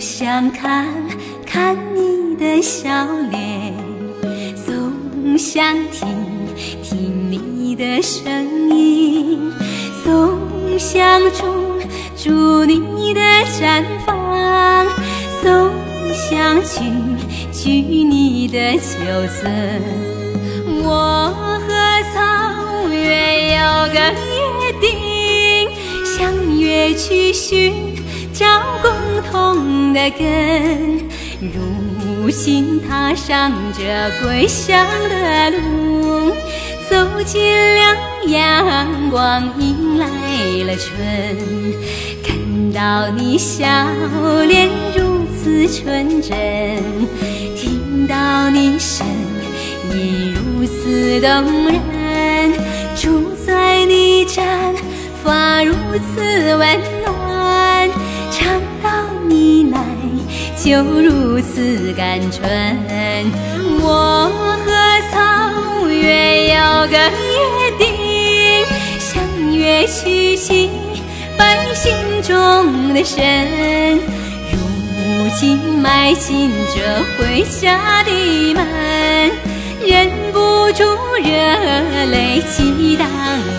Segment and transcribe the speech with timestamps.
[0.00, 0.88] 想看
[1.44, 2.88] 看你的笑
[3.30, 3.74] 脸，
[4.64, 6.08] 总想听
[6.82, 9.52] 听你的声音，
[10.02, 10.38] 总
[10.78, 11.44] 想住
[12.16, 14.86] 住你的毡房，
[15.42, 15.70] 总
[16.14, 16.80] 想去
[17.52, 19.04] 去你的秋
[19.38, 19.82] 村。
[20.82, 21.30] 我
[21.68, 21.68] 和
[22.14, 25.68] 草原有个约定，
[26.06, 27.94] 相约去寻
[28.32, 28.46] 找
[29.30, 31.08] 痛的根。
[31.40, 33.82] 如今踏上这
[34.22, 36.32] 归乡的路，
[36.88, 37.96] 走进了
[38.26, 40.06] 阳光，迎来
[40.64, 40.88] 了春。
[42.22, 43.66] 看到你笑
[44.46, 46.36] 脸如此纯真，
[47.56, 49.06] 听到你声
[49.94, 51.28] 音如此动
[51.66, 52.52] 人，
[52.94, 54.42] 住在你毡
[55.24, 55.72] 发如
[56.14, 57.39] 此温暖，
[60.62, 62.42] 就如此甘醇。
[63.82, 64.30] 我
[64.66, 64.70] 和
[65.10, 68.66] 草原有个约定，
[68.98, 70.68] 相约去寻
[71.38, 73.98] 百姓中的神。
[74.52, 76.78] 如今迈进这
[77.16, 78.10] 回家的
[78.52, 79.30] 门，
[79.80, 80.84] 忍不住
[81.24, 83.08] 热泪激荡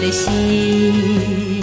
[0.00, 1.53] 的心。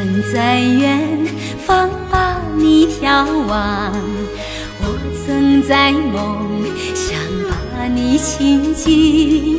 [0.00, 0.98] 曾在远
[1.66, 3.92] 方把你眺望，
[4.80, 9.58] 我曾在梦想把你亲近，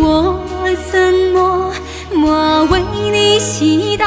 [0.00, 0.38] 我
[0.88, 1.72] 曾默
[2.14, 4.06] 默为你祈祷，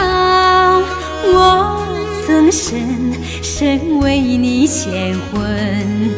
[1.25, 1.83] 我
[2.25, 3.11] 曾深
[3.43, 6.09] 深为你牵魂。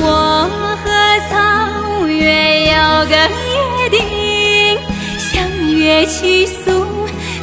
[0.00, 0.48] 我
[0.84, 0.88] 和
[1.28, 4.78] 草原有个约定，
[5.18, 6.46] 相约去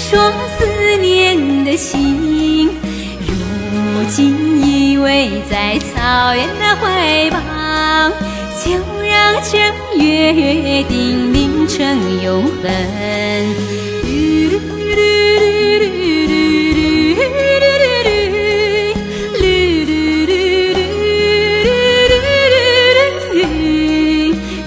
[0.09, 0.17] 说
[0.57, 2.71] 思念的心。
[3.27, 7.37] 如今依偎在草原的怀抱，
[8.57, 8.71] 就
[9.07, 9.59] 让这
[10.03, 11.77] 约定凝成
[12.23, 12.65] 永恒。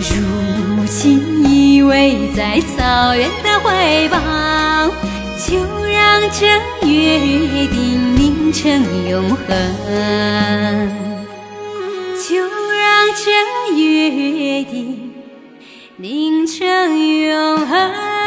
[0.05, 4.17] 如今依偎在草原的怀抱，
[6.35, 6.47] 这
[6.87, 7.19] 约
[7.69, 9.47] 定凝成永恒，
[12.27, 12.35] 就
[12.73, 15.13] 让这约定
[15.97, 18.22] 凝成永恒。